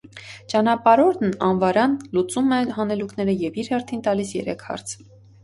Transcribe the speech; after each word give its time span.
Ճանապարհորդն 0.51 1.35
անվարան 1.47 1.93
լուծում 2.15 2.49
է 2.57 2.59
հանելուկները 2.79 3.37
և 3.43 3.61
իր 3.65 3.71
հերթին 3.75 4.03
տալիս 4.09 4.35
երեք 4.41 4.67
հարց։ 4.73 4.99